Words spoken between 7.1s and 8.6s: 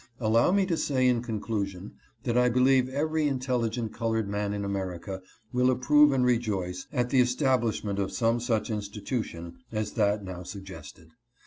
the establishment of some